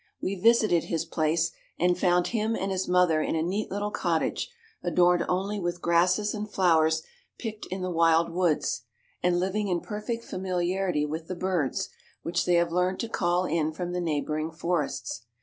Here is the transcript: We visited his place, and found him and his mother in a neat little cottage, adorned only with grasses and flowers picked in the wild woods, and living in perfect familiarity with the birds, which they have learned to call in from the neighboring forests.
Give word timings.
We 0.19 0.33
visited 0.33 0.85
his 0.85 1.05
place, 1.05 1.51
and 1.77 1.95
found 1.95 2.29
him 2.29 2.55
and 2.55 2.71
his 2.71 2.87
mother 2.87 3.21
in 3.21 3.35
a 3.35 3.43
neat 3.43 3.69
little 3.69 3.91
cottage, 3.91 4.49
adorned 4.81 5.23
only 5.29 5.59
with 5.59 5.79
grasses 5.79 6.33
and 6.33 6.49
flowers 6.49 7.03
picked 7.37 7.67
in 7.67 7.83
the 7.83 7.91
wild 7.91 8.31
woods, 8.31 8.81
and 9.21 9.39
living 9.39 9.67
in 9.67 9.79
perfect 9.79 10.23
familiarity 10.23 11.05
with 11.05 11.27
the 11.27 11.35
birds, 11.35 11.89
which 12.23 12.45
they 12.45 12.55
have 12.55 12.71
learned 12.71 12.99
to 13.01 13.09
call 13.09 13.45
in 13.45 13.71
from 13.73 13.91
the 13.91 14.01
neighboring 14.01 14.49
forests. 14.49 15.27